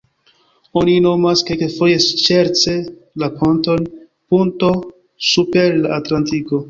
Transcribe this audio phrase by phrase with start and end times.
[0.79, 2.75] Oni nomas kelkfoje, ŝerce
[3.25, 3.87] la ponton
[4.33, 4.71] ponto
[5.31, 6.59] super la Atlantiko.